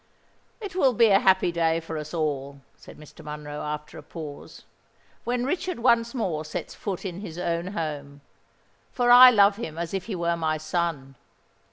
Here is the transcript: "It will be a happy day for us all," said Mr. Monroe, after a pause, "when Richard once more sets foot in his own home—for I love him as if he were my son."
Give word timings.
"It 0.59 0.75
will 0.75 0.93
be 0.93 1.09
a 1.09 1.19
happy 1.19 1.51
day 1.51 1.79
for 1.79 1.95
us 1.95 2.11
all," 2.11 2.61
said 2.75 2.97
Mr. 2.97 3.23
Monroe, 3.23 3.61
after 3.61 3.99
a 3.99 4.01
pause, 4.01 4.63
"when 5.25 5.45
Richard 5.45 5.77
once 5.77 6.15
more 6.15 6.43
sets 6.43 6.73
foot 6.73 7.05
in 7.05 7.19
his 7.19 7.37
own 7.37 7.67
home—for 7.67 9.11
I 9.11 9.29
love 9.29 9.57
him 9.57 9.77
as 9.77 9.93
if 9.93 10.05
he 10.05 10.15
were 10.15 10.35
my 10.35 10.57
son." 10.57 11.13